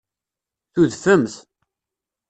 [0.73, 1.33] Tudfemt.